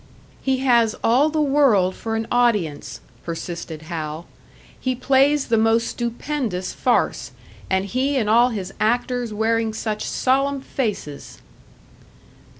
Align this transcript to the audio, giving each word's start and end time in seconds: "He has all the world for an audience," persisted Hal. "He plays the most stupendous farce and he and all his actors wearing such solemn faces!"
"He 0.41 0.57
has 0.61 0.95
all 1.03 1.29
the 1.29 1.39
world 1.43 1.93
for 1.93 2.15
an 2.15 2.25
audience," 2.31 3.01
persisted 3.23 3.83
Hal. 3.83 4.25
"He 4.79 4.95
plays 4.95 5.45
the 5.45 5.59
most 5.59 5.85
stupendous 5.85 6.73
farce 6.73 7.29
and 7.69 7.85
he 7.85 8.17
and 8.17 8.27
all 8.27 8.49
his 8.49 8.73
actors 8.79 9.31
wearing 9.31 9.75
such 9.75 10.03
solemn 10.03 10.59
faces!" 10.61 11.37